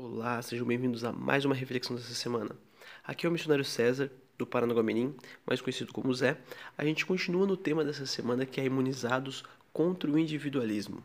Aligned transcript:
Olá, 0.00 0.40
sejam 0.40 0.64
bem-vindos 0.64 1.02
a 1.02 1.10
mais 1.10 1.44
uma 1.44 1.56
reflexão 1.56 1.96
dessa 1.96 2.14
semana. 2.14 2.54
Aqui 3.02 3.26
é 3.26 3.28
o 3.28 3.32
missionário 3.32 3.64
César, 3.64 4.08
do 4.38 4.46
Paranaguamirim, 4.46 5.12
mais 5.44 5.60
conhecido 5.60 5.92
como 5.92 6.14
Zé. 6.14 6.38
A 6.76 6.84
gente 6.84 7.04
continua 7.04 7.44
no 7.48 7.56
tema 7.56 7.84
dessa 7.84 8.06
semana 8.06 8.46
que 8.46 8.60
é 8.60 8.64
imunizados 8.64 9.42
contra 9.72 10.08
o 10.08 10.16
individualismo. 10.16 11.04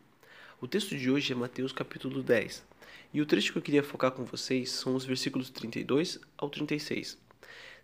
O 0.61 0.67
texto 0.67 0.95
de 0.95 1.09
hoje 1.09 1.33
é 1.33 1.35
Mateus 1.35 1.73
capítulo 1.73 2.21
10. 2.21 2.63
E 3.11 3.19
o 3.19 3.25
trecho 3.25 3.51
que 3.51 3.57
eu 3.57 3.63
queria 3.63 3.81
focar 3.81 4.11
com 4.11 4.25
vocês 4.25 4.69
são 4.69 4.93
os 4.93 5.05
versículos 5.05 5.49
32 5.49 6.19
ao 6.37 6.47
36. 6.47 7.17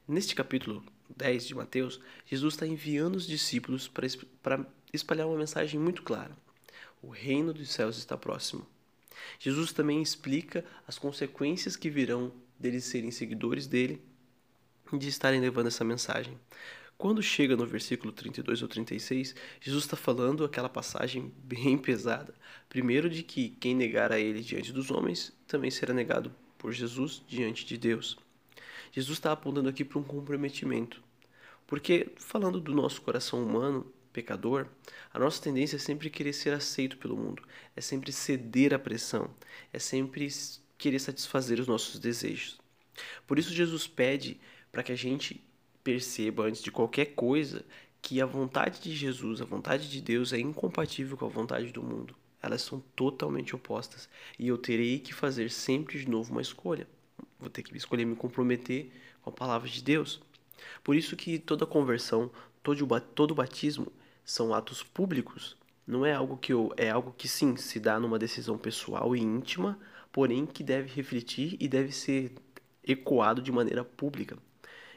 Neste 0.07 0.35
capítulo 0.35 0.83
10 1.17 1.47
de 1.47 1.55
Mateus, 1.55 1.99
Jesus 2.27 2.53
está 2.53 2.67
enviando 2.67 3.15
os 3.15 3.25
discípulos 3.25 3.87
para 3.87 4.63
espalhar 4.93 5.25
uma 5.25 5.39
mensagem 5.39 5.79
muito 5.79 6.03
clara. 6.03 6.37
O 7.01 7.09
reino 7.09 7.51
dos 7.51 7.71
céus 7.71 7.97
está 7.97 8.15
próximo. 8.15 8.63
Jesus 9.39 9.71
também 9.71 10.01
explica 10.01 10.63
as 10.87 10.97
consequências 10.97 11.75
que 11.75 11.89
virão 11.89 12.31
deles 12.59 12.83
serem 12.85 13.11
seguidores 13.11 13.67
dele 13.67 14.01
e 14.91 14.97
de 14.97 15.07
estarem 15.07 15.39
levando 15.39 15.67
essa 15.67 15.83
mensagem. 15.83 16.37
Quando 16.97 17.23
chega 17.23 17.55
no 17.55 17.65
versículo 17.65 18.11
32 18.11 18.61
ou 18.61 18.67
36, 18.67 19.33
Jesus 19.61 19.85
está 19.85 19.95
falando 19.95 20.43
aquela 20.43 20.67
passagem 20.67 21.31
bem 21.43 21.77
pesada. 21.79 22.33
Primeiro, 22.67 23.09
de 23.09 23.23
que 23.23 23.51
quem 23.51 23.73
negar 23.73 24.11
a 24.11 24.19
ele 24.19 24.41
diante 24.41 24.73
dos 24.73 24.91
homens 24.91 25.31
também 25.47 25.71
será 25.71 25.93
negado 25.93 26.35
por 26.57 26.73
Jesus 26.73 27.23
diante 27.25 27.65
de 27.65 27.77
Deus. 27.77 28.17
Jesus 28.91 29.17
está 29.17 29.31
apontando 29.31 29.69
aqui 29.69 29.85
para 29.85 29.97
um 29.97 30.03
comprometimento. 30.03 31.01
Porque, 31.65 32.11
falando 32.17 32.59
do 32.59 32.73
nosso 32.73 33.01
coração 33.01 33.41
humano, 33.41 33.89
pecador, 34.11 34.67
a 35.13 35.19
nossa 35.19 35.41
tendência 35.41 35.75
é 35.75 35.79
sempre 35.79 36.09
querer 36.09 36.33
ser 36.33 36.53
aceito 36.53 36.97
pelo 36.97 37.17
mundo, 37.17 37.43
é 37.75 37.81
sempre 37.81 38.11
ceder 38.11 38.73
à 38.73 38.79
pressão, 38.79 39.29
é 39.71 39.79
sempre 39.79 40.27
querer 40.77 40.99
satisfazer 40.99 41.59
os 41.59 41.67
nossos 41.67 41.99
desejos. 41.99 42.59
Por 43.27 43.39
isso, 43.39 43.53
Jesus 43.53 43.87
pede 43.87 44.39
para 44.71 44.83
que 44.83 44.91
a 44.91 44.95
gente 44.95 45.43
perceba, 45.83 46.43
antes 46.43 46.61
de 46.61 46.71
qualquer 46.71 47.07
coisa, 47.07 47.65
que 48.01 48.21
a 48.21 48.25
vontade 48.25 48.81
de 48.81 48.95
Jesus, 48.95 49.41
a 49.41 49.45
vontade 49.45 49.89
de 49.89 50.01
Deus 50.01 50.33
é 50.33 50.39
incompatível 50.39 51.17
com 51.17 51.25
a 51.25 51.29
vontade 51.29 51.71
do 51.71 51.83
mundo. 51.83 52.15
Elas 52.41 52.61
são 52.61 52.79
totalmente 52.95 53.55
opostas 53.55 54.07
e 54.37 54.47
eu 54.47 54.57
terei 54.57 54.99
que 54.99 55.13
fazer 55.13 55.51
sempre 55.51 55.99
de 55.99 56.09
novo 56.09 56.31
uma 56.31 56.41
escolha. 56.41 56.87
Vou 57.39 57.49
ter 57.49 57.63
que 57.63 57.75
escolher 57.75 58.05
me 58.05 58.15
comprometer 58.15 58.91
com 59.21 59.29
a 59.29 59.33
palavra 59.33 59.67
de 59.67 59.83
Deus. 59.83 60.21
Por 60.83 60.95
isso 60.95 61.15
que 61.15 61.39
toda 61.39 61.65
conversão, 61.65 62.31
todo, 62.63 62.85
todo 63.15 63.35
batismo 63.35 63.91
são 64.23 64.53
atos 64.53 64.83
públicos, 64.83 65.57
não 65.89 66.05
é 66.05 66.13
algo 66.13 66.37
que 66.37 66.53
eu, 66.53 66.71
é 66.77 66.91
algo 66.91 67.15
que 67.17 67.27
sim 67.27 67.55
se 67.55 67.79
dá 67.79 67.99
numa 67.99 68.19
decisão 68.19 68.59
pessoal 68.59 69.15
e 69.15 69.19
íntima, 69.19 69.79
porém 70.11 70.45
que 70.45 70.63
deve 70.63 70.93
refletir 70.93 71.57
e 71.59 71.67
deve 71.67 71.91
ser 71.91 72.31
ecoado 72.83 73.41
de 73.41 73.51
maneira 73.51 73.83
pública. 73.83 74.37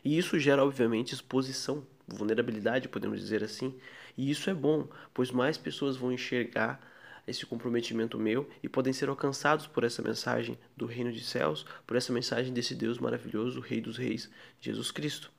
E 0.05 0.19
isso 0.19 0.39
gera 0.39 0.63
obviamente 0.63 1.15
exposição, 1.15 1.87
vulnerabilidade, 2.07 2.89
podemos 2.89 3.21
dizer 3.21 3.43
assim. 3.43 3.75
E 4.19 4.31
isso 4.31 4.51
é 4.51 4.55
bom, 4.55 4.87
pois 5.15 5.31
mais 5.31 5.57
pessoas 5.57 5.97
vão 5.97 6.13
enxergar 6.13 6.81
esse 7.27 7.47
comprometimento 7.47 8.19
meu 8.19 8.49
e 8.63 8.69
podem 8.69 8.93
ser 8.93 9.09
alcançados 9.09 9.67
por 9.67 9.85
essa 9.85 10.03
mensagem 10.03 10.59
do 10.77 10.87
reino 10.87 11.13
de 11.13 11.25
céus, 11.25 11.65
por 11.87 11.97
essa 11.97 12.13
mensagem 12.13 12.53
desse 12.53 12.75
Deus 12.75 12.99
maravilhoso, 12.99 13.61
Rei 13.61 13.81
dos 13.81 13.97
Reis, 13.97 14.29
Jesus 14.61 14.91
Cristo. 14.91 15.31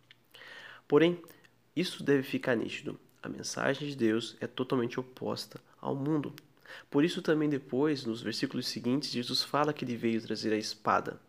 Porém, 0.94 1.20
isso 1.76 2.04
deve 2.04 2.22
ficar 2.22 2.56
nítido. 2.56 3.00
A 3.24 3.28
mensagem 3.28 3.88
de 3.88 3.96
Deus 3.96 4.38
é 4.40 4.46
totalmente 4.46 5.00
oposta 5.00 5.60
ao 5.82 5.96
mundo. 5.96 6.32
Por 6.88 7.04
isso, 7.04 7.20
também 7.20 7.50
depois, 7.50 8.06
nos 8.06 8.22
versículos 8.22 8.68
seguintes, 8.68 9.10
Jesus 9.10 9.42
fala 9.42 9.74
que 9.74 9.84
ele 9.84 9.98
veio 9.98 10.22
trazer 10.22 10.54
a 10.54 10.56
espada. 10.56 11.20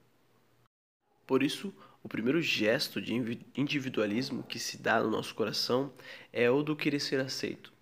Por 1.27 1.43
isso, 1.43 1.73
o 2.03 2.09
primeiro 2.11 2.43
gesto 2.43 3.01
de 3.01 3.15
individualismo 3.57 4.43
que 4.43 4.59
se 4.59 4.77
dá 4.77 5.03
no 5.03 5.11
nosso 5.11 5.35
coração 5.35 5.91
é 6.31 6.51
o 6.51 6.63
do 6.63 6.77
querer 6.77 7.01
ser 7.01 7.19
aceito. 7.19 7.73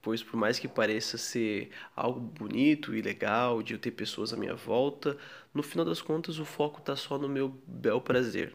Pois, 0.00 0.22
por 0.22 0.36
mais 0.36 0.60
que 0.60 0.68
pareça 0.68 1.18
ser 1.18 1.70
algo 1.96 2.20
bonito 2.20 2.94
e 2.94 3.02
legal 3.02 3.64
de 3.64 3.74
eu 3.74 3.80
ter 3.80 3.90
pessoas 3.90 4.32
à 4.32 4.36
minha 4.36 4.54
volta, 4.54 5.18
no 5.52 5.64
final 5.64 5.84
das 5.84 6.00
contas 6.00 6.38
o 6.38 6.44
foco 6.44 6.78
está 6.78 6.94
só 6.94 7.18
no 7.18 7.28
meu 7.28 7.48
bel 7.66 8.00
prazer, 8.00 8.54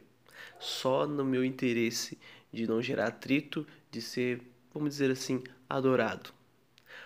só 0.60 1.06
no 1.08 1.24
meu 1.24 1.44
interesse 1.44 2.18
de 2.52 2.68
não 2.68 2.82
gerar 2.82 3.08
atrito, 3.08 3.66
de 3.92 4.02
ser 4.02 4.42
vamos 4.78 4.92
dizer 4.92 5.12
assim, 5.12 5.44
adorado. 5.70 6.32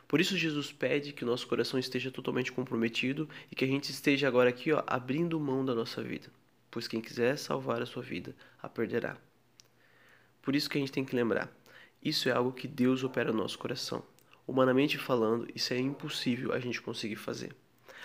Por 0.08 0.19
isso 0.19 0.38
Jesus 0.38 0.72
pede 0.72 1.14
que 1.14 1.24
o 1.24 1.28
nosso 1.28 1.47
coração 1.47 1.80
esteja 1.80 2.12
totalmente 2.12 2.52
comprometido 2.52 3.30
e 3.50 3.56
que 3.56 3.64
a 3.64 3.68
gente 3.68 3.91
esteja 3.91 4.28
agora 4.28 4.50
aqui, 4.50 4.72
ó, 4.74 4.84
abrindo 4.86 5.40
mão 5.40 5.64
da 5.64 5.74
nossa 5.74 6.03
vida, 6.03 6.30
pois 6.70 6.88
quem 6.88 7.00
quiser 7.00 7.38
salvar 7.38 7.81
a 7.81 7.86
sua 7.86 8.03
vida 8.03 8.36
a 8.62 8.68
perderá. 8.68 9.18
Por 10.41 10.56
isso 10.56 10.70
que 10.70 10.78
a 10.78 10.81
gente 10.81 10.91
tem 10.91 11.06
que 11.06 11.16
lembrar, 11.16 11.50
isso 12.03 12.28
é 12.28 12.34
algo 12.34 12.52
que 12.52 12.68
Deus 12.68 13.03
opera 13.03 13.31
no 13.31 13.38
nosso 13.38 13.58
coração. 13.58 14.03
Humanamente 14.46 14.97
falando, 14.97 15.47
isso 15.56 15.74
é 15.74 15.80
impossível 15.80 16.52
a 16.52 16.59
gente 16.59 16.81
conseguir 16.81 17.16
fazer. 17.16 17.56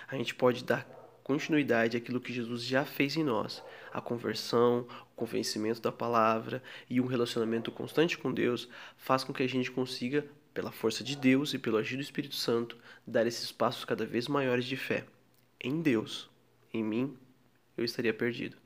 A 0.06 0.16
gente 0.16 0.34
pode 0.34 0.62
dar 0.62 0.84
continuidade 1.26 1.96
àquilo 1.96 2.20
que 2.20 2.32
Jesus 2.32 2.62
já 2.62 2.84
fez 2.84 3.16
em 3.16 3.24
nós, 3.24 3.60
a 3.92 4.00
conversão, 4.00 4.86
o 5.10 5.16
convencimento 5.16 5.80
da 5.80 5.90
palavra 5.90 6.62
e 6.88 7.00
um 7.00 7.06
relacionamento 7.06 7.72
constante 7.72 8.16
com 8.16 8.32
Deus 8.32 8.68
faz 8.96 9.24
com 9.24 9.32
que 9.32 9.42
a 9.42 9.48
gente 9.48 9.68
consiga, 9.68 10.24
pela 10.54 10.70
força 10.70 11.02
de 11.02 11.16
Deus 11.16 11.52
e 11.52 11.58
pelo 11.58 11.78
agir 11.78 11.96
do 11.96 12.02
Espírito 12.02 12.36
Santo, 12.36 12.78
dar 13.04 13.26
esses 13.26 13.50
passos 13.50 13.84
cada 13.84 14.06
vez 14.06 14.28
maiores 14.28 14.64
de 14.66 14.76
fé. 14.76 15.04
Em 15.60 15.82
Deus, 15.82 16.30
em 16.72 16.84
mim, 16.84 17.18
eu 17.76 17.84
estaria 17.84 18.14
perdido. 18.14 18.56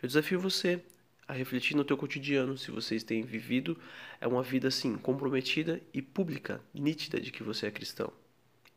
Eu 0.00 0.06
desafio 0.06 0.38
você 0.38 0.80
a 1.26 1.32
refletir 1.32 1.76
no 1.76 1.84
teu 1.84 1.96
cotidiano 1.96 2.56
se 2.56 2.70
vocês 2.70 3.02
têm 3.02 3.24
vivido 3.24 3.76
é 4.20 4.28
uma 4.28 4.44
vida 4.44 4.68
assim 4.68 4.96
comprometida 4.96 5.82
e 5.92 6.00
pública, 6.00 6.60
nítida 6.72 7.20
de 7.20 7.32
que 7.32 7.42
você 7.42 7.66
é 7.66 7.70
cristão. 7.72 8.12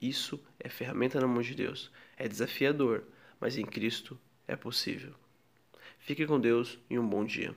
Isso 0.01 0.44
é 0.59 0.68
ferramenta 0.68 1.22
na 1.22 1.28
mão 1.28 1.44
de 1.44 1.53
Deus. 1.53 1.91
É 2.18 2.28
desafiador, 2.28 3.03
mas 3.39 3.57
em 3.57 3.66
Cristo 3.66 4.19
é 4.47 4.55
possível. 4.55 5.13
Fique 6.00 6.25
com 6.25 6.39
Deus 6.39 6.79
e 6.89 6.97
um 6.97 7.07
bom 7.07 7.25
dia. 7.25 7.55